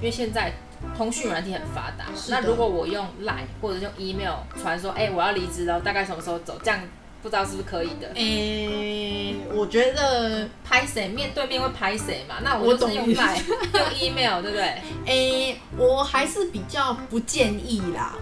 [0.00, 0.50] 因为现在
[0.96, 6.80] 通讯软体很发达，那如果我用 Line 或者用 email 传说，哎、我要离职了，大概什么时候走，这样
[7.22, 8.08] 不知道是不是可以的。
[8.14, 12.36] 诶、我觉得，拍谁面对面会拍谁嘛？
[12.42, 13.42] 那我我就是用 Line
[13.78, 14.82] 用 email，对不对？
[15.04, 18.14] 诶、我还是比较不建议啦。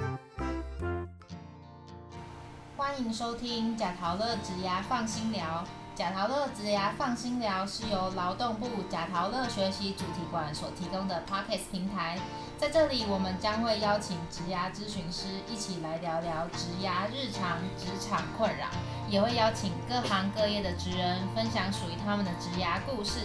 [2.76, 5.64] 欢迎收听贾陶乐职涯放心聊。
[5.98, 12.16] 贾陶乐职涯放心聊是由劳动部贾陶乐学习主题馆所提供的 Podcast 平台。
[12.56, 18.68] 在这里，我们将会邀请职涯咨询师一起来聊聊职涯日常、职场困扰，
[19.08, 23.22] 也会邀请各行各业的职人分享属于他们的职涯故事。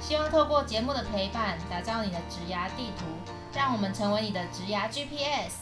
[0.00, 3.06] 希望透过节目的陪伴，打造你的职涯地图，
[3.52, 5.54] 让我们成为你的职涯 GPS。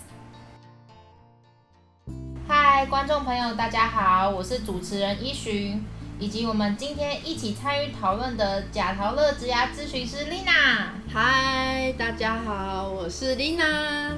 [2.47, 5.83] 嗨，观众朋友，大家好，我是主持人依寻，
[6.21, 10.87] 以及我们今天一起参与讨论的假陶乐职涯咨询师 Lina。
[11.13, 14.13] 嗨，大家好，我是 Lina。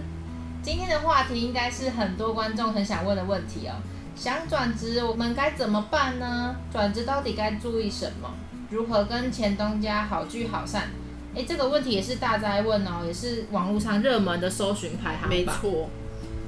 [0.63, 3.73] 今天的话题应该是很多观众很想问的问题哦。
[4.15, 6.57] 想转职，我们该怎么办呢？
[6.71, 8.31] 转职到底该注意什么？
[8.69, 10.91] 如何跟前东家好聚好散？
[11.35, 15.31] 诶，这个问题也是大家问哦，也是网络上热门的搜寻排行榜。
[15.31, 15.47] 没。
[15.47, 15.89] 错，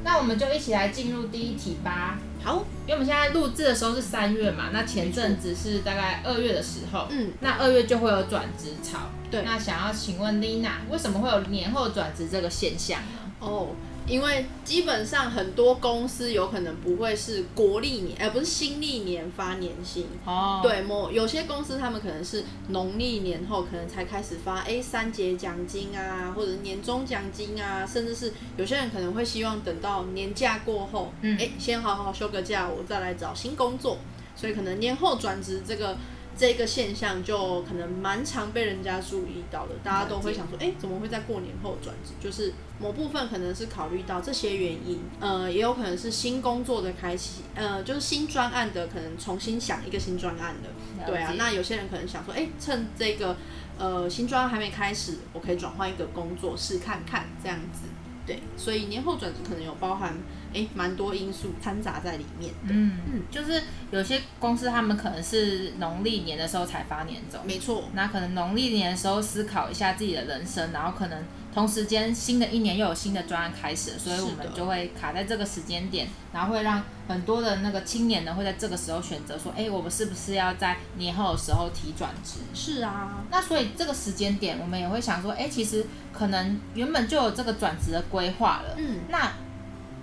[0.05, 2.19] 那我们就一起来进入第一题吧。
[2.43, 8.99] 好，因为我们现在录制的时候是三月嘛，那前阵子是大概二月的时候，嗯，那二月就会有转职潮。
[9.31, 13.19] 对那想要请问 Lina，为什么会有年后转职这个现象呢？
[13.41, 13.69] 哦，
[14.09, 20.07] 因为基本上很多公司有可能不会是国历年，而、不是新历年发年薪。
[20.25, 33.99] 哦，对，某有些公司他们可能是农历年后可能才开始发，哎，三节奖金啊，或者年终奖金啊，甚至是有些人可能会希望等到年假过后，嗯哎、先好好休个假，我再来找新工作，
[34.35, 35.97] 所以可能年后转职这个。
[36.39, 42.13] 这个现象就可能蛮常被人家注意到的，大家都会想说，哎，怎么会在过年后转职？
[42.21, 53.37] 就是某部分可能是考虑到这些原因，呃，也有可能是新工作的开启，呃，就是新专案的可能重新想一个新专案的，对啊，那有些人可能想说，哎、趁这个
[53.77, 57.81] 呃新专案还没开始，我可以转换一个工作试看看这样子。
[58.29, 60.15] 对，所以年后转职可能有包含
[60.55, 62.75] 哎蛮多因素掺杂在里面的。
[62.75, 71.25] 嗯嗯就是有些公司他们可能是农历年的时候才发年终，没错，那可能农历年的时候思考一下自己的人生，然后可能
[71.59, 82.39] 同时间新的一年又有新的专案开始了，所以我们就会卡在这个时间点，然后会让很多的那个青年呢会在这个时候选择说，哎，我们是不是要在年后的时候提转职？
[82.55, 89.33] 是啊，那所以这个时间点，我们也会想说，哎，其实可能原本就有这个转职的规划了，嗯，那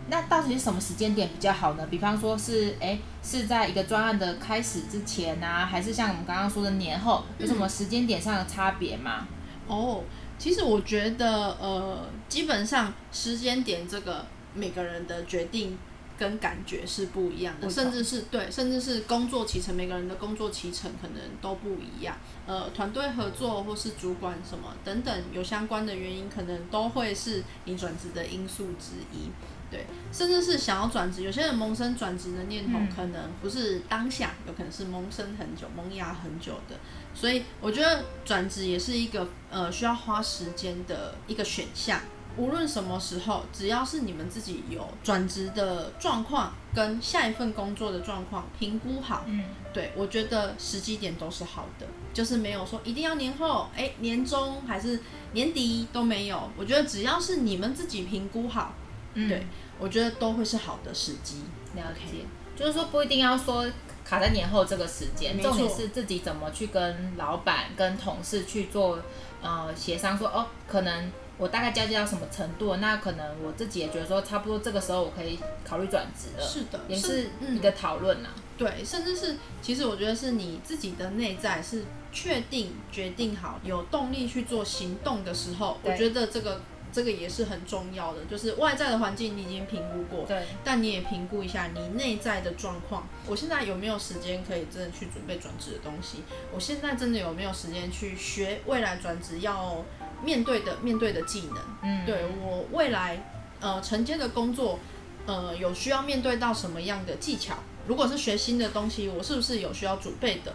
[0.10, 1.88] 那到底是什么时间点比较好呢？
[1.90, 9.26] 比方说是哎是在一个专案的开始之前啊，还是像我们刚刚说的年后，有什么时间点上的差别吗？
[9.68, 10.04] 哦，
[10.38, 15.78] 其实我觉得呃，基本上时间点这个每个人的决定。
[16.18, 22.16] 跟感觉是不一样的，甚至是对，甚至是工作期程，每个人的工作期程可能都不一样。
[22.48, 29.30] 呃，团队合作或是主管什么等等有相关的原因，可能都会是你转职的因素之一。
[29.72, 36.76] 对，甚至是想要转职，有些人萌生转职的念头，嗯可能不是当下，有可能是萌生很久、萌芽很久的。
[37.14, 42.00] 所以我觉得转职也是一个呃需要花时间的一个选项。
[42.38, 55.00] 无论什么时候，只要是你们自己有转职的状况跟下一份工作的状况评估好，嗯，对我觉得时机点都是好的，就是没有说一定要年后，哎，年中还是
[55.32, 56.52] 年底都没有。
[56.58, 58.74] 我觉得只要是你们自己评估好，
[59.16, 59.28] 嗯。
[59.28, 59.46] 对
[59.80, 61.44] 我觉得都会是好的时机。
[61.76, 62.24] 了解，
[62.56, 63.66] 就是说不一定要说
[64.06, 69.00] 卡在年后这个时间，重点是自己怎么去跟老板、跟同事去做
[69.42, 77.58] 呃协商，说哦，可能我大概交接到什么程度，那可能我自己也觉得说差不多这个时候我可以考虑转职了，是的，也是嗯。
[77.58, 78.30] 一个讨论呐。
[78.58, 81.84] 对，甚至是其实我觉得是你自己的内在是
[82.14, 86.62] 确定决定好有动力去做行动的时候，我觉得这个
[86.96, 93.06] 这个也是很重要的，就是外在的环境你已经评估过，对，但你也评估一下你内在的状况。
[93.28, 96.24] 我现在有没有时间可以真的去准备转职的东西？
[96.54, 99.84] 我现在真的有没有时间去学未来转职要
[100.24, 101.58] 面对的面对的技能？
[101.84, 104.80] 嗯，对我未来呃承接的工作，
[105.26, 107.58] 呃有需要面对到什么样的技巧？
[107.86, 110.54] 如果是学新的东西，我是不是有需要准备的？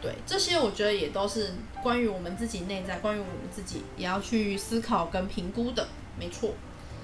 [0.00, 5.88] 对，这些我觉得也都是关于我们自己内在，关于我们自己也要去思考跟评估的。
[6.18, 6.50] 没错，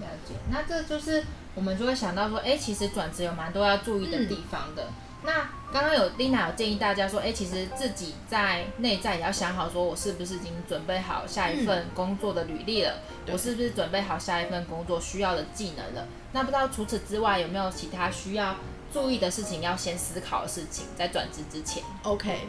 [0.00, 1.24] 了解，那这就是
[1.54, 4.88] 我们就会想到说，哎、其实转职有蛮多要注意的地方的。
[5.26, 5.32] 那
[5.72, 16.06] 刚刚有 Lina 有建议大家说，哎、其实自己在内在也要想好，说我是不是已经准备好下一份工作的履历了，对我是不是准备好下一份工作需要的技能了？
[16.32, 18.54] 那不知道除此之外有没有其他需要
[18.92, 21.82] 注意的事情，要先思考的事情，在转职之前。
[22.02, 22.40] OK，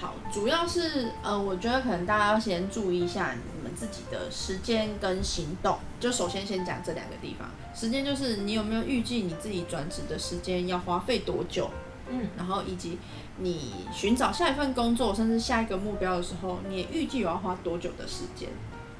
[0.00, 5.76] 好，主要是呃，我觉得可能大家要先注意一下你们自己的时间跟行动。
[5.98, 11.68] 就首先先讲这两个地方，时间就是你有没有预计你自己转职的时间要花费多久，
[12.08, 12.96] 嗯，然后以及
[13.38, 18.48] 你寻找下一份工作甚至下一个目标的时候，你也预计我要花多久的时间。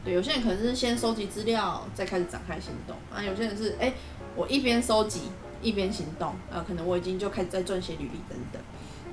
[0.04, 3.22] 对，有些人可能是先收集资料，再开始展开行动啊。
[3.22, 3.92] 有些人是哎、
[4.34, 5.22] 我一边收集
[5.62, 8.60] 一边行动，呃，可能我已经就开始在撰写履历等等。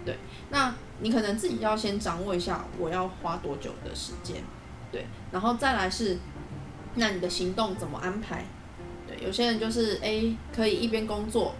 [0.04, 0.18] 对，
[0.50, 4.38] 那你可能自己要先掌握一下我要花多久的时间，
[4.92, 6.18] 对，然后再来是，
[6.96, 8.46] 那你的行动怎么安排？
[9.08, 11.54] 对，有些人就是哎、可以一边工作，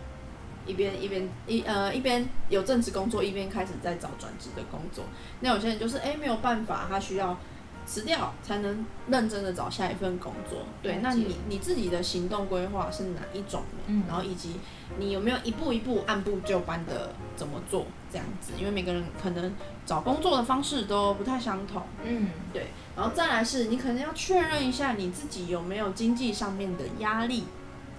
[0.66, 5.04] 一边一边一呃一边有正职工作，一边开始在找转职的工作。
[5.42, 7.38] 那有些人就是哎、没有办法，他需要
[7.86, 10.60] 辞掉才能认真的找下一份工作。
[10.82, 13.84] 对那你你自己的行动规划是哪一种呢？
[13.88, 14.56] 嗯然后以及
[15.00, 18.54] 你有没有一步一步按部就班的怎么做这样子？
[18.60, 19.54] 因为每个人可能
[19.86, 21.84] 找工作的方式都不太相同。
[22.04, 27.44] 嗯，对，然后再来是你可能要确认一下你自己有没有经济上面的压力，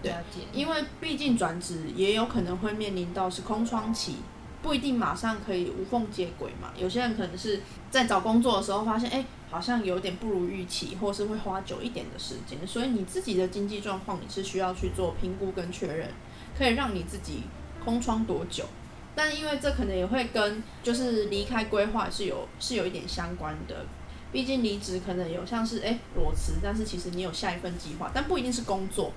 [0.02, 0.12] 对。
[0.52, 4.16] 因为毕竟转职也有可能会面临到是空窗期，
[4.62, 6.70] 不一定马上可以无缝接轨嘛。
[6.76, 7.60] 有些人可能是
[7.90, 9.24] 在找工作的时候发现，哎，
[9.56, 16.10] 好像有点不如预期，或是会花久一点的时间，所以你自己的经济状况你是需要去做评估跟确认，
[16.58, 17.44] 可以让你自己
[17.82, 18.66] 空窗多久。
[19.14, 23.86] 但因为这可能也会跟就是离开规划是有是有一点相关的，
[24.30, 29.10] 毕竟离职可能有像是哎裸辞，但是其实你有下一份计划，但不一定是工作，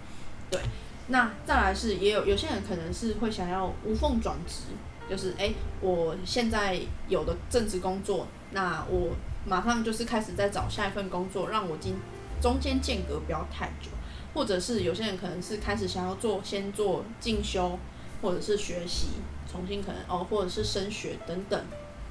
[0.50, 0.62] 对。
[1.08, 4.62] 那再来是也有有些人可能是会想要无缝转职，
[5.10, 5.52] 就是哎
[5.82, 9.16] 我现在有的正职工作，那我
[9.46, 11.96] 马上就是开始在找下一份工作，让我今
[12.42, 13.90] 中间间隔不要太久，
[14.34, 17.78] 或者是有些人可能是开始想要做先做进修，
[18.22, 19.10] 或者是学习，
[19.52, 21.62] 重新可能哦，或者是升学等等。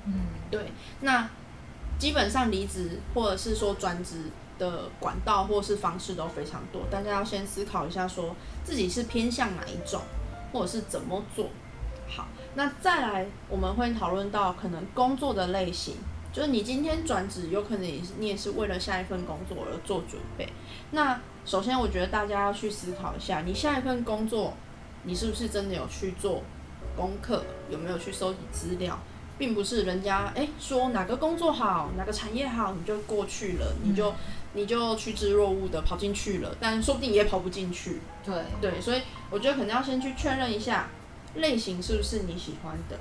[0.05, 0.15] 嗯，
[0.51, 1.29] 对，那
[1.99, 10.01] 基本上离职或者是说转职的管道或是方式都非常多，大家要先思考一下，说自己是偏向哪一种，
[10.53, 11.51] 或者是怎么做。
[12.09, 15.97] 好，那再来我们会讨论到可能工作的类型，
[16.39, 20.49] 就是你今天转职，有可能也是你也是为了下一份工作而做准备。
[20.93, 24.55] 那首先，我觉得大家要去思考一下，你下一份工作，
[25.03, 26.45] 你是不是真的有去做
[26.95, 28.97] 功课，有没有去收集资料，
[29.37, 34.15] 并不是人家诶说哪个工作好，哪个产业好，你就过去了，你就、
[34.53, 37.99] 你就趋之若鹜的跑进去了，但说不定也跑不进去。
[38.25, 40.89] 对，对，所以我觉得可能要先去确认一下
[41.35, 42.97] 类型是不是你喜欢的，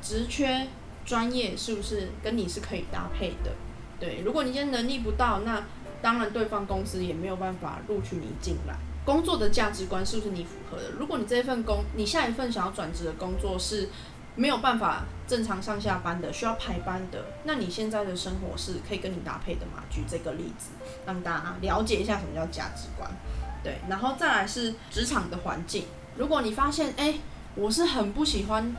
[0.00, 0.66] 职缺
[1.08, 3.50] 专业是不是跟你是可以搭配的。
[3.98, 5.64] 对，如果你今天能力不到，那
[6.02, 8.76] 当然对方公司也没有办法录取你进来。
[9.06, 10.90] 工作的价值观是不是你符合的？
[10.90, 13.88] 如果你这份工，你下一份想要转职的工作是
[14.36, 19.82] 没有办法正常上下班的，需要排班的，那你现在的生活是可以跟你搭配的吗？
[19.90, 20.72] 举这个例子，
[21.06, 23.10] 让大家了解一下什么叫价值观。
[23.64, 25.84] 对，然后再来是职场的环境。
[26.16, 27.14] 如果你发现，哎、
[27.54, 28.76] 我是很不喜欢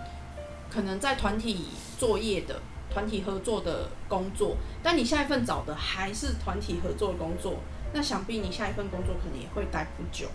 [0.69, 1.65] 可能在团体
[1.97, 7.59] 作业的、团体合作的工作，但你下一份找的还是团体合作的工作，
[7.93, 10.27] 那想必你下一份工作可能也会待不久。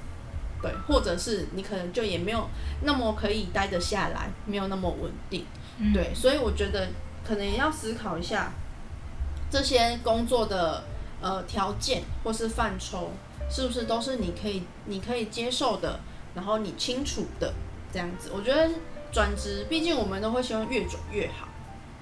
[0.62, 2.48] 对，或者是你可能就也没有
[2.84, 5.44] 那么可以待得下来，没有那么稳定。
[5.76, 6.88] 嗯，对，所以我觉得
[7.22, 8.50] 可能也要思考一下
[9.50, 10.84] 这些工作的
[11.20, 13.10] 呃条件或是范畴，
[13.50, 16.00] 是不是都是你可以你可以接受的，
[16.34, 17.52] 然后你清楚的
[17.92, 18.30] 这样子。
[18.34, 18.70] 我觉得
[19.14, 21.46] 转职，毕竟我们都会希望越转越好，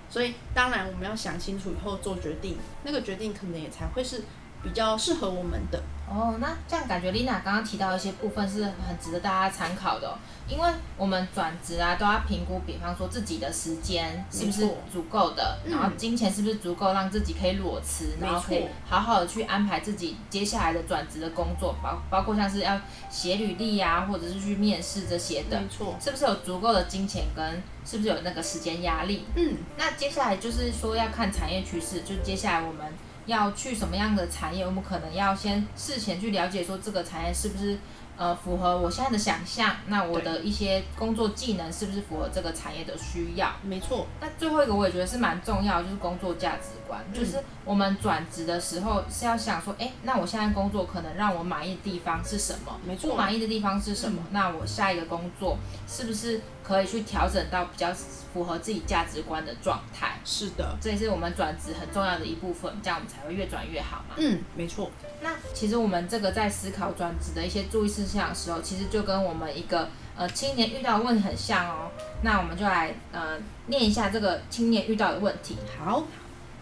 [0.09, 4.23] 所以当然我们要想清楚以后做决定，那个决定可能也才会是
[4.63, 5.83] 比较适合我们的。
[6.15, 10.13] 哦，那这样感觉 Lina 刚刚提到一些部分是很值得大家参考的、哦，
[10.47, 15.73] 因为我们转职啊都要评估，比方说自己的时间是不是足够的，嗯。
[15.73, 22.79] 然后金钱是不是足够让自己可以裸辞，然后可以好好的去安排自己接下来的转职的工作，包包括像是要
[23.09, 29.25] 写履历啊，或者是去面试这些的，没错，是不是有足够的金钱跟是不是有那个时间压力？
[29.35, 32.85] 嗯，那接下来就是说要看产业趋势，就接下来我们
[33.27, 37.79] 要去什么样的产业，我们可能要先事前去了解说这个产业是不是
[38.17, 43.51] 呃符合我现在的想象，那我的一些工作技能是不是符合这个产业的需要？
[43.63, 44.07] 没错。
[44.21, 52.79] 那最后一个我也觉得是蛮重要，就是工作价值观，就是我们转职的时候是要想说，哎，那我现在工作可能让我满意的地方是什么？
[52.85, 53.11] 没错。
[53.11, 54.23] 不满意的地方是什么？
[54.31, 56.41] 那我下一个工作是不是
[56.73, 57.93] 可以去调整到比较
[58.33, 60.19] 符合自己价值观的状态？
[60.25, 64.15] 是的，这也是我们转职很重要的一部分，这样我们才会越转越好嘛。
[64.17, 64.91] 嗯，没错。
[65.21, 71.91] 那其实我们这个在思考转职的一些注意事项的时候，其实就跟我们一个呃青年遇到的问题很像哦。
[72.23, 75.57] 那我们就来呃念一下这个青年遇到的问题。
[75.79, 76.05] 好，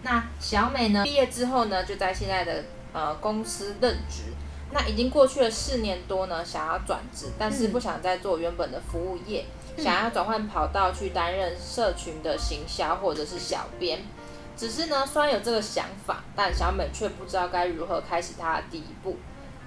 [0.03, 2.63] 那小美呢毕业之后呢，就在现在的
[2.93, 4.23] 呃公司任职。
[4.73, 9.45] 那已经过去了四年多呢，想要转职，但是不想再做原本的服务业，
[9.77, 13.99] 想要转换跑道去担任社群的行销或者是小编。
[14.57, 19.17] 只是呢，虽然有这个想法，但小美却不知道该如何开始她的第一步。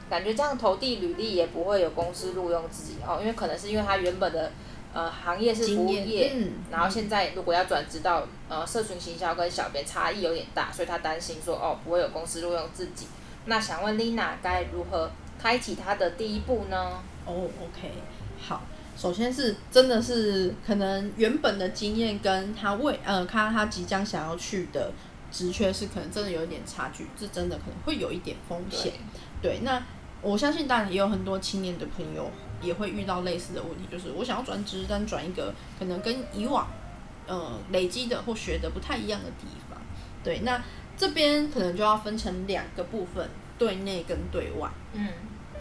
[0.09, 4.53] 感觉这样投递履历也不会有公司录用自己哦，因为可能是因为她原本的
[4.93, 6.31] 呃行业是服务业，
[6.71, 13.07] 然后现在如果要转职到呃社群行销跟小编差异有点大，所以她担心说哦不会有公司录用自己。
[13.47, 15.11] 那想问 Lina 该如何
[15.43, 17.03] 开启她的第一步呢？
[17.25, 17.91] 哦，OK，
[18.39, 18.61] 好，
[18.97, 24.93] 首先是真的是可能原本的经验跟他未呃，他他即将想要去的
[25.31, 28.93] 职缺是可能真的有一点差距，这真的可能会有一点风险。
[29.43, 29.83] 对，那
[30.23, 32.31] 我相信当然也有很多青年的朋友
[32.63, 36.69] 也会遇到类似的问题，就是我想要转职，但转一个可能跟以往
[37.27, 39.81] 呃累积的或学的不太一样的地方。
[40.23, 40.63] 对，那。
[40.97, 44.71] 这边可能就要分成两个部分，对内跟对外。
[44.93, 45.09] 嗯，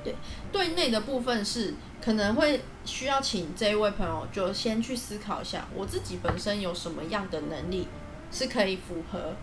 [0.03, 0.13] 对，
[0.51, 1.73] 对内的部分是
[2.03, 7.87] 可能会需要请这一位朋友就先去思考一下，我自己本身有什么样的能力
[8.29, 9.33] 是可以符合，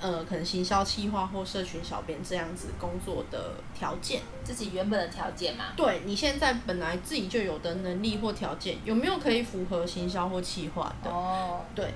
[0.00, 5.64] 呃，可能行销企划或社群小编这样子工作的条件，自己原本的条件嘛。
[5.76, 11.10] 对你现在本来自己就有的能力或条件，有没有可以符合行销或企划的？
[11.10, 11.92] 哦，对，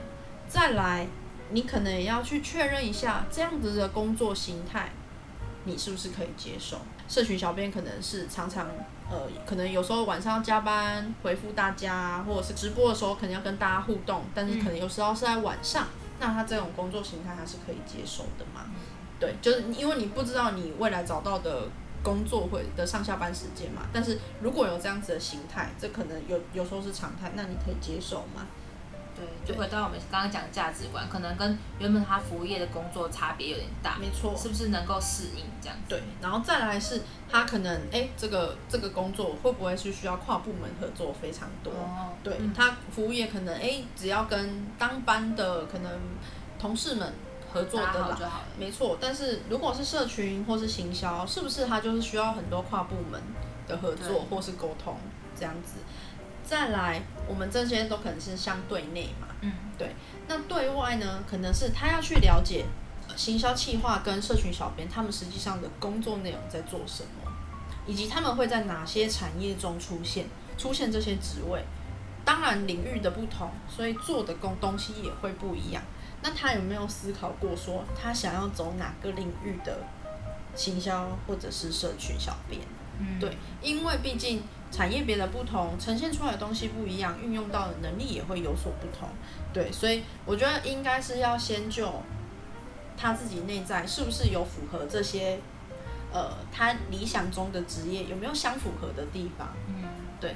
[0.48, 1.06] 再来。
[1.50, 4.90] 你可能也要去确认一下这样子的工作形态，
[5.62, 6.78] 你是不是可以接受？
[7.06, 8.68] 社群小编可能是常常
[9.10, 15.86] 呃，可能有时候晚上要加班回复大家，或者是直播的时候可能要跟大家互动，但是可能有时候是在晚上，
[16.18, 18.66] 那他这种工作形态他是可以接受的嘛？
[19.20, 21.68] 对，就是因为你不知道你未来找到的
[22.02, 28.46] 工作会的上下班时间嘛，但是如果有这样子的形态，这可能有有时候是常态，那你可以接受吗？
[29.16, 35.76] 对，就回到我们刚刚讲的价值观，可能跟原本他服务业的工作差别有点大，没错，是不是能够适应这样？
[35.88, 41.72] 对，然后再来是他可能哎，这个这个工作会不会是需要跨部门合作非常多？
[41.72, 45.90] 哦，对他服务业可能哎，只要跟当班的可能
[46.58, 47.12] 同事们
[47.52, 48.98] 合作的啦，没错。
[49.00, 53.20] 但是如果是社群或是行销，是不是他就是需要很多跨部门
[53.66, 54.96] 的合作或是沟通
[55.34, 55.78] 这样子？
[56.46, 59.96] 再来，我们这些都可能是相对内嘛，嗯，对。
[60.28, 62.64] 那对外呢，可能是他要去了解
[63.16, 67.32] 行销企划跟社群小编他们实际上的工作内容在做什么，
[67.84, 70.26] 以及他们会在哪些产业中出现，
[70.56, 71.64] 出现这些职位。
[72.24, 75.82] 当然领域的不同，所以做的工东西也会不一样。
[76.22, 79.78] 那他有没有思考过说，他想要走哪个领域的
[80.54, 82.60] 行销或者是社群小编？
[83.00, 84.44] 嗯，对，因为毕竟。
[84.70, 89.08] 产业别的不同，呈现出来的东西不一样，运用到的能力也会有所不同。
[89.52, 92.02] 对，所以我觉得应该是要先就
[92.96, 95.38] 他自己内在是不是有符合这些，
[96.12, 99.48] 呃，他理想中的职业有没有相符合的地方。
[99.68, 99.84] 嗯，
[100.20, 100.34] 对，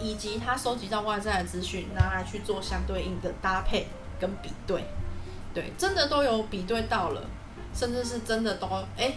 [0.00, 3.86] 以及他收集到外在的资讯，拿来去做相对应的搭配
[4.18, 4.84] 跟比对。
[5.54, 7.22] 对，真的都有比对到了，
[7.74, 9.14] 甚至是真的都哎。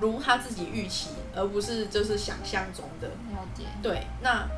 [0.00, 3.08] 如他自己预期，而不是就是想象中的。
[3.08, 3.64] 了解。
[3.82, 4.48] 对，那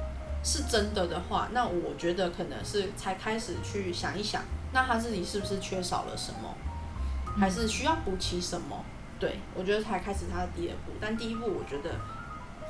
[0.45, 6.55] 是真的的话，那我觉得可能是才开始去想一想，那他自己是不是缺少了什么，
[7.39, 8.85] 还是需要补齐什么？
[9.19, 10.93] 对，我觉得才开始他的第二步。
[11.01, 11.95] 但第一步，我觉得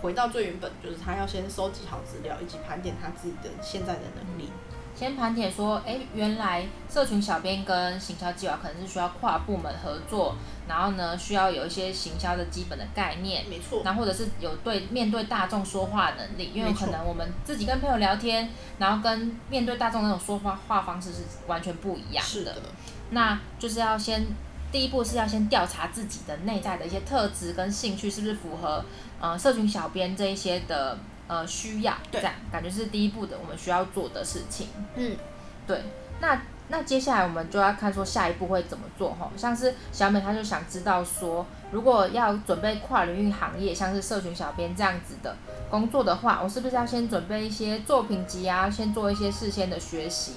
[0.03, 4.51] 回到最原本，就是他要先收集好资料，以及盘点他自己的现在的能力。
[5.03, 10.37] 先盘点说，哎，原来社群小编跟行销计划可能是需要跨部门合作，
[10.69, 13.83] 然后呢，需要有一些行销的基本的概念，没错。
[13.85, 22.31] 然后或者是有对面对大众说话能力，因为可能我们自己跟朋友聊天，然后跟面对大众那种说话话方式是完全不一样的。
[22.31, 22.55] 是的。
[23.11, 24.25] 那就是要先
[24.71, 28.85] 第一步是要先调查自己的内在的一些特质跟兴趣是不是符合，
[29.21, 30.97] 呃，社群小编这一些的。
[31.33, 34.69] 呃，需要这样感觉是第一步的，我们需要做的事情。
[34.97, 35.17] 嗯，
[35.67, 35.81] 对。
[36.21, 45.35] 那那接下来我们就要看说下一步会怎么做哈，像是小美她就想知道说，如果要准备跨领域行业，像是社群小编这样子的
[45.71, 50.35] 工作的话，我是不是要先准备一些作品集啊，先做一些事先的学习？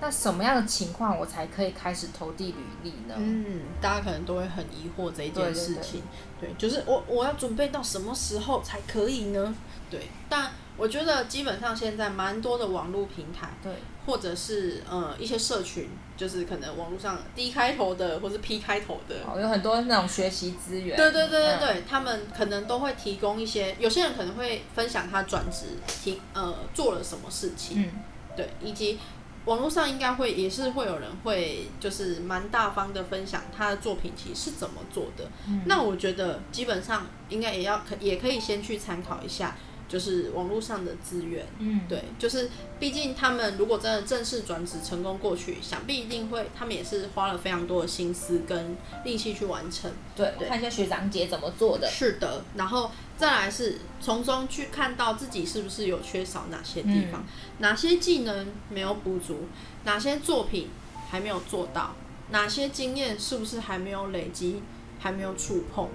[0.00, 3.16] 那什么样的情况我才可以开始投递履历呢？
[3.16, 6.04] 嗯，大家可能都会很疑惑这一件事情，
[6.40, 9.52] 对，就是我我要准备到什么时候才可以呢？
[9.90, 13.72] 对，但我觉得基本上现在蛮多的网络平台，对，
[14.06, 27.90] 或者是呃一些社群，就是可能网络上 D 开头的或是 P 开头的，哦，有很多那种学习资源，对对对对对，他们可能都会提供一些，有些人可能会分享他转职提呃做了什么事情，嗯，
[28.36, 28.98] 对，以及。
[29.44, 35.26] 网络上应该会也是会有人会就是蛮大方的分享他的作品其实是怎么做的，
[35.64, 39.56] 那我觉得基本上应该也要可也可以先去参考一下。
[39.88, 49.90] 就是网络上的资源，嗯，对，就是毕竟他们如果真的正式转职成功过去，想必一定会，他们也是花了非常多的心思跟力气去完成。
[50.14, 51.88] 对，看一下学长姐怎么做的。
[51.90, 57.24] 是的，然后再来是从中去看到自己是不是有缺少哪些地方，
[57.58, 59.46] 哪些技能没有补足，
[59.84, 60.68] 哪些作品
[61.08, 61.96] 还没有做到，
[62.30, 64.62] 哪些经验是不是还没有累积，
[64.98, 65.88] 还没有触碰。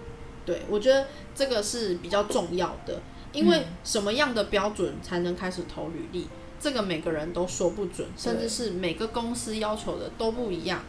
[0.46, 3.02] 对我觉得这个是比较重要的。
[3.34, 6.28] 因为什么样的标准才能开始投履历？
[6.60, 10.82] 这个每个人都说不准，甚至是每个公司要求的都不一样。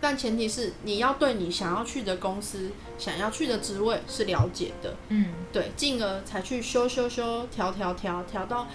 [0.00, 8.68] 但前提是你要对你想要去的公司、想要去的职位是了解的，嗯，对，进而才去修修修、调调调调到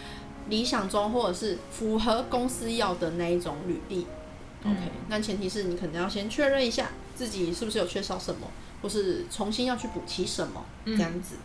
[0.49, 4.07] 理想中或者是符合公司要的那一种履历。
[4.65, 8.47] OK，那前提是你可能要先确认一下自己是不是有缺少什么，
[8.81, 11.35] 或是重新要去补齐什么这样子。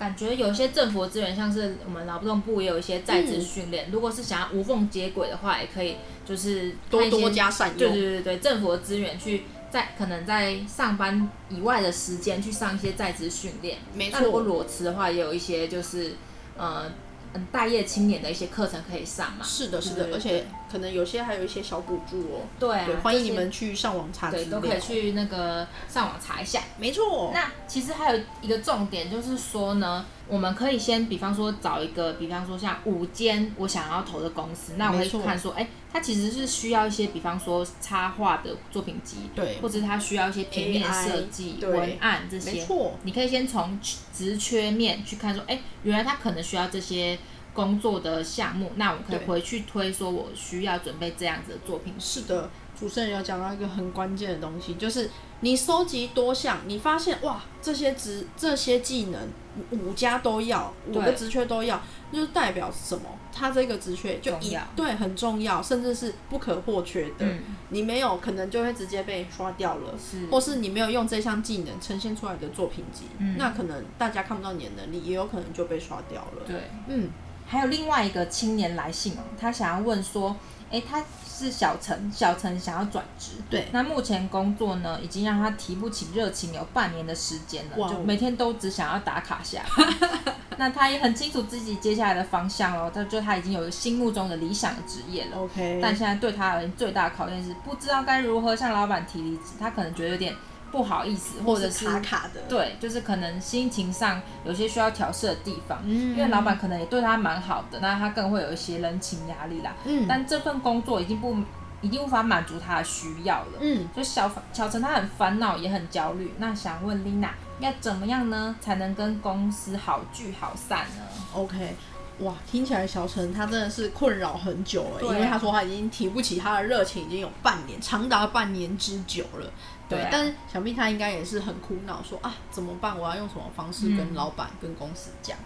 [0.00, 3.90] 感觉有一些政府资源，像是我们劳动部也有一些在职训练。
[3.92, 7.78] 如果是想要无缝接轨的话，也可以就是多多加善用。
[7.78, 13.76] 对对对对，政府的资源去在可能在上班以外的时间去上一些在职训练。
[13.94, 14.18] 没错。
[14.18, 16.14] 那如果裸辞的话，也有一些就是
[16.56, 16.90] 呃。
[17.32, 19.44] 嗯，待业青年的一些课程可以上嘛？
[19.44, 22.42] 是的，是的，而且可能有些还有一些小补助哦。
[22.58, 26.62] 对啊，欢迎你们去上网查对，都可以去那个上网查一下。
[26.78, 27.30] 没错。
[27.34, 30.04] 那其实还有一个重点就是说呢。
[30.30, 42.92] 我们可以先，比方说找一个，比方说像五间我想要投的公司，那我会看说，哎，它其实是需要一些，比方说插画的作品集，对，或者它需要一些平面设计、文案这些，没错。
[43.02, 43.76] 你可以先从
[44.14, 47.18] 职缺面去看说，哎，原来它可能需要这些
[47.52, 51.94] 工作的项目，那我可以回去推说，我需要准备这样子的作品。
[51.98, 55.10] 是的，主持人有讲到一个很关键的东西，就是。
[55.42, 59.28] 你收集多项，你发现哇，这些职这些技能
[59.70, 61.80] 五家都要，五个职缺都要，
[62.12, 63.04] 就是代表什么？
[63.32, 67.26] 他这个职缺就一对很重要，甚至是不可或缺的。
[67.70, 69.94] 你没有，可能就会直接被刷掉了，
[70.30, 73.06] 或是你没有用这项技能呈现出来的作品集，
[73.38, 76.42] 那可能大家看不到你的能力，也有可能就被刷掉了。
[76.46, 76.56] 对，
[76.88, 77.08] 嗯，
[77.50, 80.36] 还有另外一个青年来信，他想要问说。
[80.72, 83.32] 哎，他是小陈，小陈想要转职。
[83.50, 89.64] 对，那目前工作呢，已经让他提不起热情，有半年的时间了，就每天都只想要打卡下。
[90.58, 95.38] 那他也很清楚自己接下来的方向了，他就他已经有一个心目中的理想的职业了。
[95.38, 100.32] OK，但现在对他而言最大的考验是不知道该如何向老板提离职，他可能觉得有点。
[100.70, 109.74] 不好意思，或者是卡卡的，对，就是可能心情上有些需要调试的地方，嗯因为老板可能也对他蛮好的，那他更会有一些人情压力啦。
[109.84, 111.36] 嗯，但这份工作已经不，
[111.80, 113.58] 已经无法满足他的需要了。
[113.60, 116.32] 嗯，所以小小陈他很烦恼，也很焦虑。
[116.38, 121.02] 那想问 Lina，要怎么样呢，才能跟公司好聚好散呢
[121.34, 121.74] ？OK。
[122.20, 129.50] 哇，听起来小陈他真的是困扰很久哎，因为他说他已经提不起他的热情，已经有半年，长达半年之久了。
[129.88, 132.98] 对，但是想必他应该也是很苦恼，说啊怎么办？
[132.98, 135.36] 我要用什么方式跟老板、跟公司讲？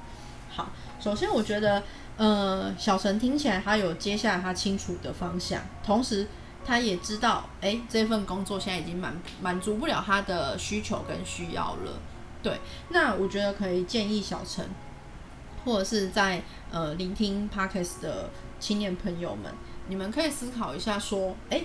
[0.51, 0.69] 好，
[1.01, 1.83] 首先我觉得，
[2.17, 6.27] 呃，小陈听起来他有接下来他清楚的方向，同时
[6.65, 11.93] 他也知道，哎，这份工作现在已经满满足不了他的需求跟需要了。
[12.43, 14.69] 对，那我觉得可以建议小陈。
[15.65, 19.53] 或者是在呃聆听 Parkes 的青年朋友们，
[19.89, 21.63] 你们可以思考一下，说，哎，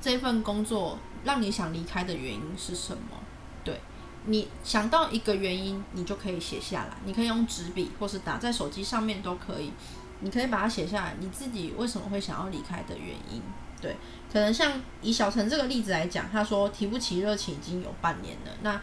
[0.00, 3.18] 这份工作让你想离开的原因是什么？
[3.64, 3.80] 对
[4.26, 9.72] 你想到一个原因，你就可以写下来，你可以用纸笔，或是打在手机上面都可以。
[10.20, 13.40] 你可以把它写下来，你自己为什么会想要离开的原因？
[13.80, 13.96] 对，
[14.32, 18.80] 可能像以小陈这个例子来讲，他说提不起热情已经有半年了，那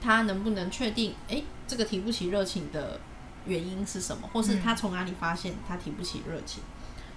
[0.00, 2.98] 他能不能确定，哎，这个提不起热情的？
[3.48, 6.62] 原因是什么，或是他从哪里发现他提不起热情？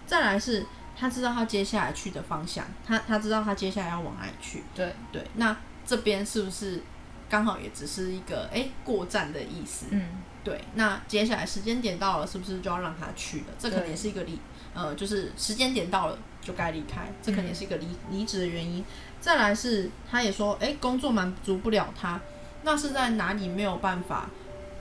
[0.08, 0.66] 再来是
[0.98, 4.64] 他知道他接下来去的方向，他他知道他接下来要往哪里去。
[4.74, 6.82] 对对，那这边是不是
[7.30, 9.86] 刚好也只是一个哎过站的意思？
[9.92, 10.02] 嗯，
[10.44, 13.46] 对，那接下来时间点到了，是不是就要让他去了？
[13.60, 14.40] 这可能也是一个离
[14.74, 18.84] 呃，就是时间点到了就该离开，这可能也是一个离离职的原因。
[19.20, 22.20] 再来是，他也说，哎，工作满足不了他，
[22.64, 24.30] 那是在哪里没有办法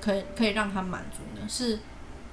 [0.00, 1.46] 可以可以让他满足呢？
[1.48, 1.78] 是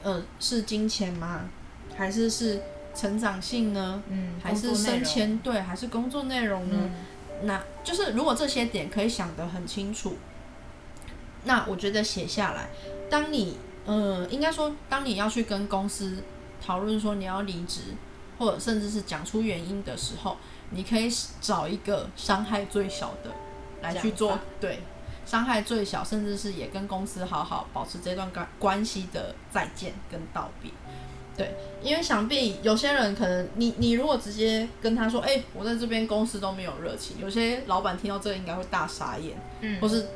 [0.03, 1.49] 呃是金钱吗？
[1.95, 2.61] 还是是
[2.95, 4.01] 成长性呢？
[4.09, 5.37] 嗯，还是升迁？
[5.39, 6.89] 对，还是工作内容呢？
[7.43, 10.17] 那就是如果这些点可以想得很清楚，
[11.45, 12.69] 那我觉得写下来，
[13.09, 16.23] 当你呃应该说，当你要去跟公司
[16.65, 17.81] 讨论说你要离职，
[18.39, 20.37] 或者甚至是讲出原因的时候。
[20.69, 23.31] 你可以找一个伤害最小的
[23.81, 24.81] 来去做，对，
[25.27, 30.71] 伤害最小，甚至是也跟公司好好保持这段关关系的再见跟道别，
[31.37, 40.07] 对，因为想必有些人可能你你如果直接跟他说，哎，我在这边公司都没有热情，有些老板听到这个应该会大傻眼，嗯，或是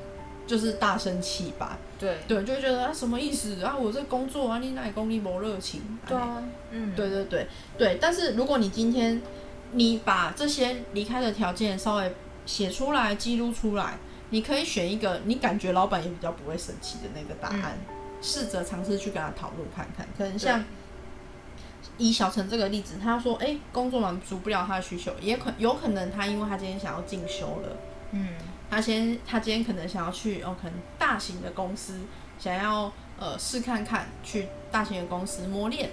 [0.48, 2.18] 就是大生气吧，对。
[2.28, 3.62] 对，就会觉得啊什么意思？
[3.62, 7.48] 啊，我这工作啊，你哪里功力没热情，对啊，嗯，对对对
[7.78, 9.22] 对，但是如果你今天。
[9.74, 12.14] 你把这些离开的条件稍微
[12.46, 13.98] 写出来、记录出来，
[14.32, 17.78] 你可以选一个你感觉老板也比较不会生气的那个答案，
[18.22, 20.08] 试着尝试去跟他讨论看看。
[20.18, 20.64] 可能像
[21.98, 27.78] 以小陈这个例子，他说：“哎，工作满足不了他的需求，也可有可能他因为他今天想要进修了，
[28.12, 28.30] 嗯，
[28.70, 32.00] 他先他今天可能想要去哦，可能大型的公司
[32.40, 35.92] 想要呃试看看去大型的公司磨练，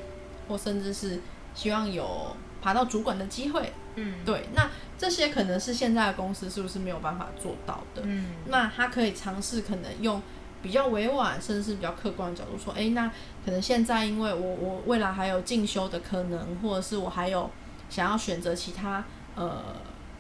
[0.49, 1.21] 或甚至是
[1.55, 4.69] 希望有。”爬到主管的机会，嗯，对，那
[4.99, 8.03] 这些可能是现在的公司是不是没有办法做到的？
[8.05, 10.21] 嗯，那他可以尝试可能用
[10.63, 13.09] 比较委婉，甚至是比较客观的角度说，哎，那
[13.45, 17.49] 可能现在因为我我未来还有进修的可能，或者是我还有
[17.89, 19.05] 想要选择其他
[19.37, 19.63] 呃，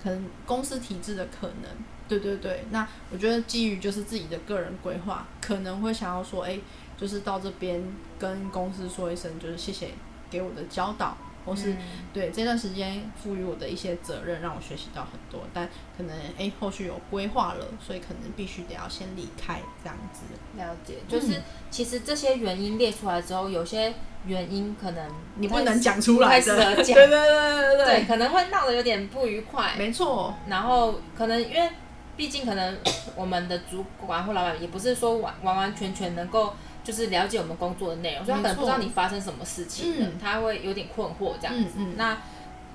[0.02, 1.70] 可能公司体制的可能，
[2.06, 6.58] 对对对，那我觉得基于就是自己的个人规划，可能会想要说，哎，
[6.96, 7.82] 就是到这边
[8.16, 9.90] 跟公司说一声，就是谢谢
[10.30, 11.16] 给我的教导。
[11.48, 11.74] 或是
[12.12, 20.20] 对这段时间赋予我的一些责任，让我学习到很多，但可能哎后续有规划了，所以可能必须得要先离开这样子。
[20.56, 23.94] 了解，就是其实这些原因列出来之后，有些
[24.26, 29.74] 原因可能你不能讲出来的， 对对对对对，可能会闹得有点不愉快。
[29.78, 31.70] 没错，然后可能因为
[32.16, 32.76] 毕竟可能
[33.16, 36.54] 我们的主管或老板也不是说完完完全全能够。
[36.88, 41.72] 就是了解我们工作的内容，所以他可能不知道你发生什么事情，他会有点困惑这样子。
[41.98, 42.16] 那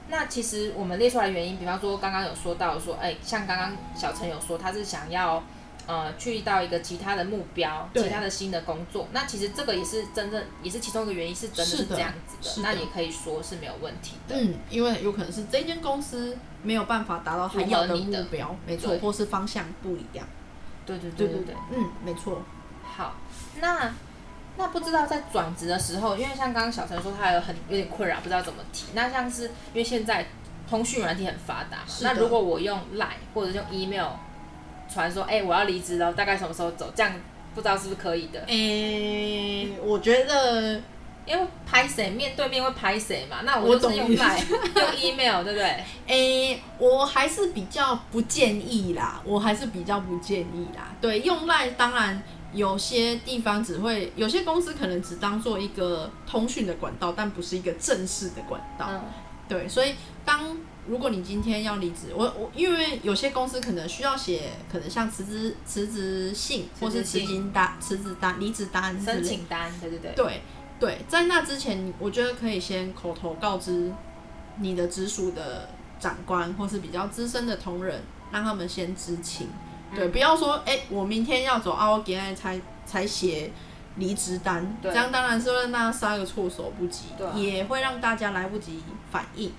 [0.09, 5.43] 那其实我们列出来原因，比方说刚刚有说到说，哎，像刚刚小陈有说他是想要
[5.87, 9.07] 呃去到一个其他的目标，其他的新的工作。
[9.13, 12.61] 那其实这个也是真正也是其中一个原因，是真的是这样子的。
[12.61, 14.35] 那也可以说是没有问题的。
[14.39, 20.23] 嗯，因为有可能是这间公司没有办法达到他要的目标，没错，或是方向不一样。
[20.85, 22.43] 对对对对对，嗯，没错。
[22.95, 23.15] 好，
[23.59, 23.91] 那
[24.55, 28.85] 那不知道在转职的时候，因为像刚刚小陈说他有很有点困扰，不知道怎么提。
[28.93, 30.27] 那像是因为现在
[30.69, 34.09] 通讯软体很发达，那如果我用 Line 或者用 email
[34.87, 36.91] 传说，哎，我要离职了，大概什么时候走？
[36.95, 37.11] 这样
[37.55, 38.39] 不知道是不是可以的？
[38.45, 40.79] 诶，我觉得
[41.25, 45.83] 因为拍谁面对面会拍谁嘛，那我就是用 Line 用 email，对不对？
[46.05, 50.93] 诶，我还是比较不建议啦，我还是比较不建议啦。
[51.01, 52.21] 对，用 Line 当然。
[52.53, 58.87] 有些地方只会，有些公司可能只当做一个通讯的管道，但不是一个正式的管道。
[58.89, 59.01] 嗯，
[59.49, 60.55] 对，所以当
[60.87, 70.13] 如果你今天要离职，我我因为有些公司可能需要写，可能像辞职辞职信，或是辞职单、辞职单、离职单、申请单，对对对。
[70.15, 70.41] 对
[70.79, 73.91] 对，在那之前，我觉得可以先口头告知
[74.59, 79.47] 你的直属的长官，或是比较资深的同仁，让他们先知情。
[79.95, 83.51] 对，不要说哎，我明天要走啊，我今天才才写
[83.97, 89.51] 离职单，这样当然是会让大家杀个措手不及，也会让大家来不及反应。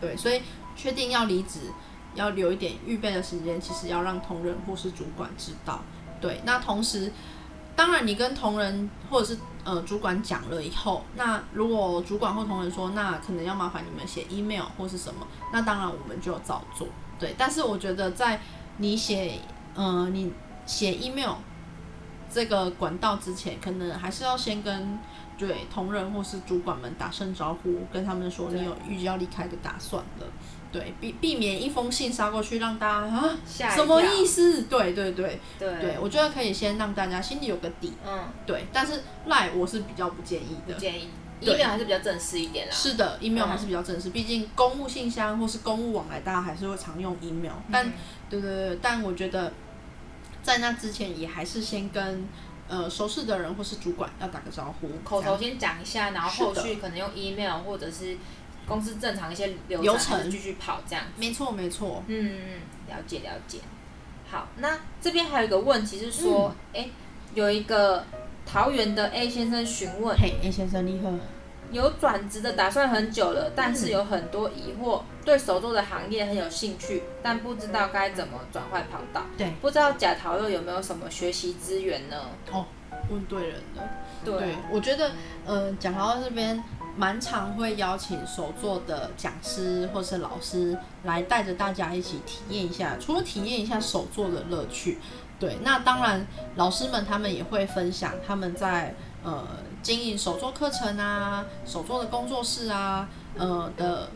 [0.00, 0.42] 对，所以
[0.74, 1.60] 确定要离职，
[2.14, 5.80] 要留一点预备的时间，其实要让同仁或是主管知道。
[6.20, 7.12] 对，那同时，
[7.76, 16.88] 当然你跟同仁或者是呃主管讲了以后，那如果主管或同仁说，那可能要麻烦你们写 email 或是什么，那当然我们就照做。
[17.20, 18.40] 对，但是我觉得在
[18.78, 19.38] 你写。
[19.76, 20.32] 嗯，你
[20.64, 21.34] 写 email
[22.32, 24.98] 这个管道之前，可能还是要先跟
[25.38, 30.26] 对同仁或是主管们打声招呼，跟他们说你有预计要离开的打算了，
[30.72, 33.38] 对，避避免一封信杀过去让大家啊
[33.70, 34.62] 什么意思？
[34.62, 35.38] 对对对。
[35.58, 41.08] 对，我觉得可以先让大家心里有个底，嗯，对，但是赖我是比较不建议的，建议
[41.40, 42.72] ，email 还是比较正式一点啦。
[42.74, 47.52] 是的，email 还是比较正式，毕竟公务信箱或是公务往来，大家还是会常用 email。
[47.70, 47.92] 但
[48.28, 49.52] 对对对，但我觉得
[50.46, 52.24] 在那之前也还是先跟
[52.68, 58.16] 呃熟识的人或是主管要打个招呼，口头先讲一下，然后后续可能用 email 或者是
[58.64, 61.04] 公司正常一些流程继续跑这样。
[61.16, 63.58] 没错没错，嗯，了解了解。
[64.30, 66.88] 好，那这边还有一个问题是说，哎，
[67.34, 68.06] 有一个
[68.46, 71.10] 桃园的 A 先生询问，嘿，A 先生你好，
[71.70, 79.22] 有转职的打算很久了，但是有很多疑惑，对手做的行业很有兴趣，但不知道该怎么转换跑道。
[79.36, 82.16] 对，不知道贾桃又有没有什么学习资源呢？
[82.52, 82.66] 哦，
[83.10, 83.82] 问对人了。
[84.24, 85.12] 对，我觉得，
[85.44, 86.62] 呃，贾桃乐这边。
[86.98, 90.74] 蛮常会邀请手作的讲师或是老师
[91.04, 94.96] 来带着大家一起体验一下，除了体验一下手作的乐趣，
[95.38, 99.46] 对，那当然老师们他们也会分享他们在呃
[99.82, 104.08] 经营手作课程啊、手作的工作室啊，呃的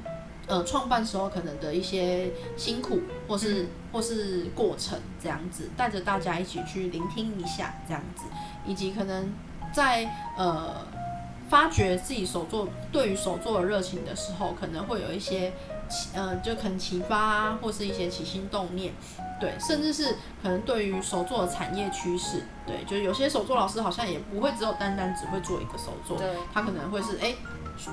[0.46, 8.24] 呃创办时候可能的一些辛苦或是或是过程这样子，带着大家一起去聆听一下这样子，
[8.66, 9.32] 以及可能
[9.72, 10.74] 在呃。
[11.50, 15.52] 发掘自己手作对于手作的热情的时候，可能会有一些
[15.88, 18.94] 启，嗯，就可能启发啊，或是一些起心动念，
[19.40, 26.18] 对，甚至是可能对于手作的产业趋势，对，就是有些手作老师好像也不会只有单单只会做一个手作，
[26.52, 27.34] 他可能会是哎，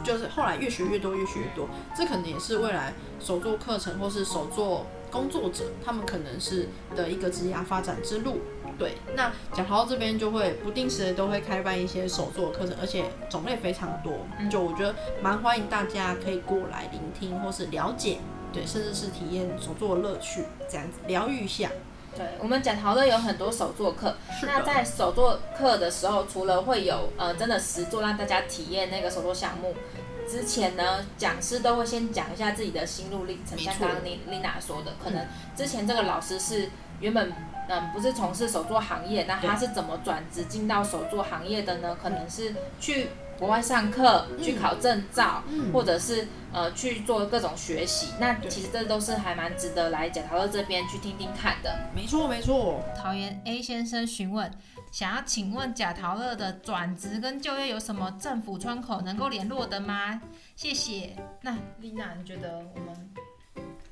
[0.04, 8.42] 就是后来越学越多，越学越多，这可能也是未来手作课程或是手作工作者他们可能是的一个职业发展之路。
[8.78, 14.20] 对，那讲豪这边就会不定时的都会开办一些手作课程，而且种类非常多，
[14.52, 18.20] 就我觉得蛮欢迎大家可以过来聆听或是了解，
[18.54, 21.72] 对，甚至是体验手作的乐趣，这样子疗愈一下。
[22.16, 29.74] 对我们讲豪乐有很多手作课，那在手作课的时候，除了会有呃真的实作让大家体验那个手作项目
[30.30, 37.34] 之前呢，讲师都会先讲一下自己的心路历程，像刚刚丽丽娜说的，可能之前这个老师是原本。
[37.68, 41.98] 嗯，不是从事手作行业，那他是怎么转职进到手作行业的呢？
[42.02, 48.14] 可能是去国外上课，去考证照，或者是呃去做各种学习。
[48.20, 51.78] 那其实这都是还蛮值得来贾陶乐这边去听听看的。
[51.94, 52.82] 没错没错。
[52.96, 54.52] 桃园 A 先生询问，
[54.92, 60.22] 想要请问贾陶乐的转职跟就业有什么政府窗口能够联络的吗？
[60.56, 61.16] 谢谢。
[61.42, 63.10] 那丽娜，你觉得我们？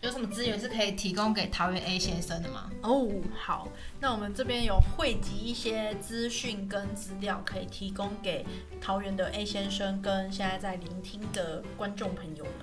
[0.05, 2.69] 有什么资源是可以提供给桃园 A 先生的吗？
[2.83, 3.67] 哦，好，
[3.99, 8.45] 那我们这边有汇集一些资讯跟资料，可以提供给
[8.79, 12.53] 桃园的 A 先生跟现在在聆听的观众朋友们。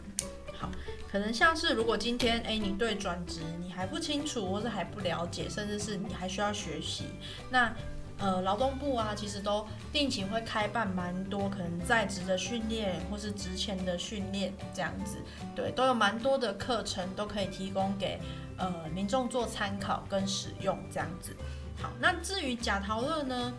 [0.57, 0.71] 好，
[1.11, 7.07] 可能像是如果今天哎你对转职你还不清楚，或是还不了解，甚至是你还需要学习，
[7.51, 7.75] 那。
[8.23, 15.19] 呃，劳动部啊，其实都定期会开办蛮多可能在职的训练，或是职前的训练这样子，
[15.57, 18.21] 对，都有蛮多的课程都可以提供给
[18.59, 21.35] 呃民众做参考跟使用这样子。
[21.83, 23.53] 好，那至于假陶乐呢？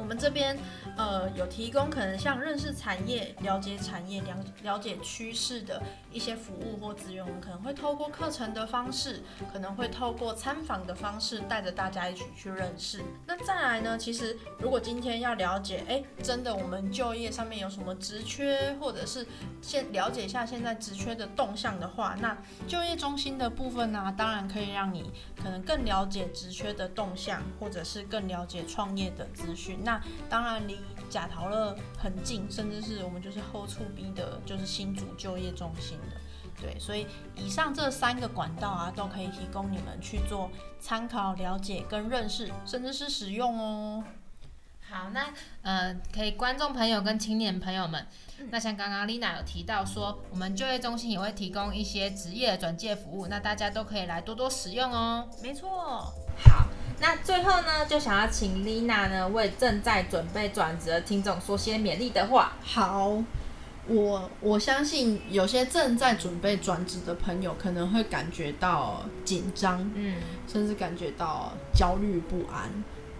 [0.00, 0.58] 我们这边
[0.96, 13.04] 呃有提供可能像认识产业、了解产业、了了解趋势的一些服务或资源，我们可能会透过课程的方式，可能会透过参访的方式，带着大家一起去认识。
[13.26, 19.26] 那再来呢，其实如果今天要了解，哎，真的我们就业上面有什么职缺，或者是
[19.60, 22.36] 先了解一下现在职缺的动向的话，那
[22.66, 29.78] 就业中心的部分呢，当然可以让你可能更了解职缺的动向，或者是更了解创业的资讯。
[29.90, 36.16] 那当然离假陶乐很近，甚至是我们就是后处 B 的，就是新竹就业中心的，
[36.62, 40.48] 对，所以以上这三个管道啊，都可以提供你们去做
[40.78, 44.04] 参考、了解跟认识，甚至是使用哦。
[44.88, 48.06] 好，那呃，可以观众朋友跟青年朋友们，
[48.50, 55.28] 那像刚刚丽娜有提到说，我们就业中心也会提供一些职业转介服务，那大家都可以来多多使用哦。
[55.42, 55.68] 没错，
[56.44, 56.68] 好。
[57.00, 62.52] 那最后呢，就想要请丽娜呢，为正在准备转职的听众说些勉励的话。
[62.62, 63.22] 好，
[63.86, 72.68] 我我相信有些正在准备转职的朋友，可能会感觉到紧张，嗯，甚至感觉到焦虑不安，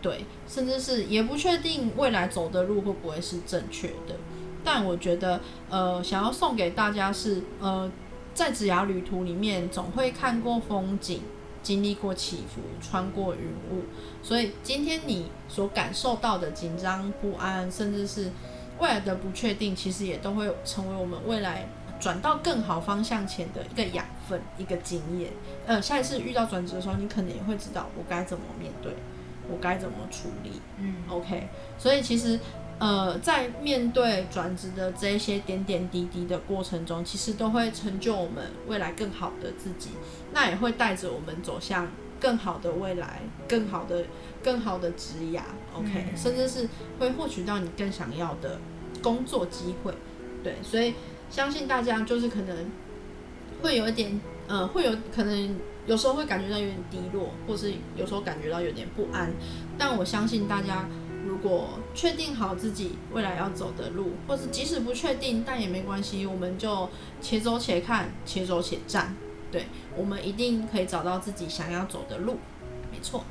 [0.02, 4.14] 对，甚至是也不确定未来走的路会不会是正确的。
[4.62, 5.40] 但我觉得，
[5.70, 7.90] 呃，想要送给大家是，呃，
[8.34, 11.22] 在职涯旅途里面，总会看过风景。
[11.62, 13.84] 经历过起伏，穿过云雾，
[14.22, 18.30] 所以今天你所感受到的紧张不安，甚至是
[18.78, 21.68] 未来的不确定，其实也都会成为我们未来
[22.00, 25.30] 转到更好方向前的一个养分、一个经验。
[25.66, 28.92] 呃，下一次遇到转折的时候，你可能也会知道我该怎么面对，
[29.50, 30.62] 我该怎么处理。
[30.78, 31.48] 嗯，OK。
[31.78, 32.40] 所以其实
[32.80, 39.90] 呃，在面对转职的这一些点点滴滴的过程中，其实都会成就我们未来更好的自己，
[40.32, 41.86] 那也会带着我们走向
[42.18, 44.04] 更好的未来，更好的、
[44.42, 45.42] 更好的职涯
[45.74, 48.58] ，OK，、嗯甚至是会获取到你更想要的
[49.02, 49.92] 工作机会。
[50.42, 50.94] 对，所以
[51.30, 52.56] 相信大家就是可能
[53.62, 59.30] 会有一点，呃，会有可能有时候会感觉到有点低落，或是有时候感觉到有点不安。
[59.76, 60.99] 但我相信大家，如
[61.42, 66.88] 果确定好自己未来要走的路，或是即使不确定，但也没关系，我们就
[67.20, 69.14] 且走且看，且走且战。
[69.50, 72.36] 对，我们一定可以找到自己想要走的路。
[72.92, 73.24] 没错，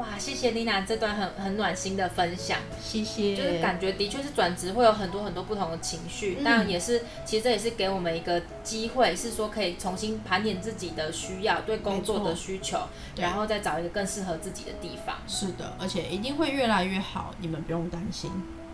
[0.00, 2.56] 哇，谢谢丽娜这段很很暖心的分享。
[2.82, 3.36] 谢谢。
[3.36, 12.78] 就是感觉的确是转职会有很多很多不同的情绪，嗯当然也是，其实这也是给我们一个机会，是说可以重新盘点自己的需要，对工作的需求，
[13.16, 15.18] 然后再找一个更适合自己的地方。
[15.28, 18.30] 是的，而且一定会越来越好，你们不用担心。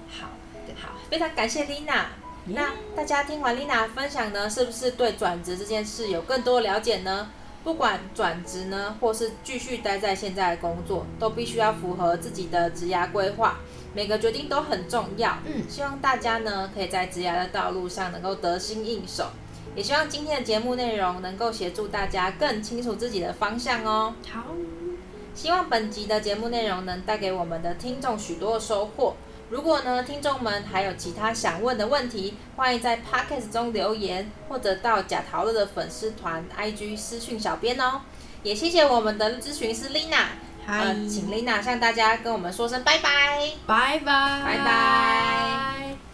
[0.08, 0.28] 好，
[0.80, 2.06] 好，非常感谢丽娜。
[2.48, 7.28] 那大家听完丽娜分享呢，是不是对转职这件事有更多的了解呢？
[7.66, 13.59] 不管转职呢，或是继续待在现在的工作，都必须要符合自己的职涯规划。
[13.92, 15.37] 每个决定都很重要。
[15.44, 19.24] 嗯希望大家呢，可以在职涯的道路上能够得心应手。
[19.74, 24.14] 也希望今天的节目内容能够协助大家更清楚自己的方向哦。
[24.31, 24.44] 好，
[25.35, 29.16] 希望本集的节目内容能带给我们的听众许多的收获。
[29.48, 38.00] 如果呢，听众们还有其他想问的问题，欢迎在 Podcast 中留言，或者到假陶乐的粉丝团 IG 私讯小编哦。
[38.42, 40.26] 也谢谢我们的咨询师 Lina，
[40.66, 43.50] 嗨呃，请 Lina 向大家跟我们说声拜拜。
[43.66, 46.06] 拜拜，拜拜。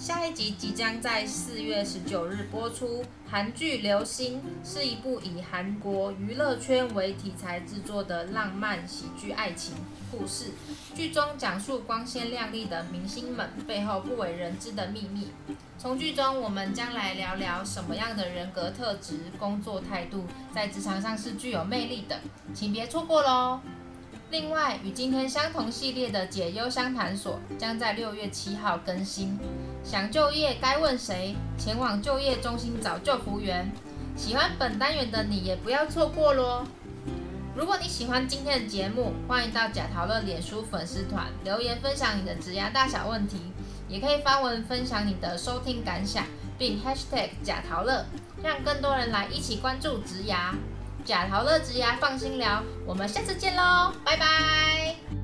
[0.00, 9.74] 下一集即将在四月十九日播出，韩剧《流星》是一部以韩国娱乐圈为题材制作的浪漫喜剧爱情
[10.10, 10.52] 故事。
[10.94, 15.28] 剧中讲述光鲜亮丽的明星们背后不为人知的秘密。
[15.78, 22.18] 从剧中，我们将来聊聊什么样的人格特质、工作态度在职场上是具有魅力的，
[22.54, 23.60] 请别错过喽！
[24.30, 29.36] 另外，与今天相同系列的解忧相谈所将在六月七号更新。
[29.82, 31.34] 想就业该问谁？
[31.58, 33.70] 前往就业中心找就服员。
[34.16, 36.64] 喜欢本单元的你也不要错过喽！
[37.56, 43.38] 如果你喜欢今天的节目，欢迎到假陶乐脸书粉丝团留言分享你的职涯大小问题，
[43.88, 46.24] 也可以发文分享你的收听感想，
[46.58, 48.04] 并 hashtag 假陶乐，
[48.42, 50.54] 让更多人来一起关注职涯。
[51.04, 55.19] 假陶乐职涯放心聊，我们下次见喽，拜拜。